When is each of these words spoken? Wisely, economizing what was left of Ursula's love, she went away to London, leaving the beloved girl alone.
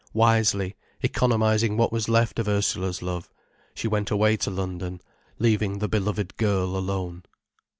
Wisely, 0.15 0.75
economizing 1.03 1.77
what 1.77 1.91
was 1.91 2.09
left 2.09 2.39
of 2.39 2.47
Ursula's 2.47 3.03
love, 3.03 3.31
she 3.75 3.87
went 3.87 4.09
away 4.09 4.35
to 4.35 4.49
London, 4.49 4.99
leaving 5.37 5.77
the 5.77 5.87
beloved 5.87 6.35
girl 6.37 6.75
alone. 6.75 7.21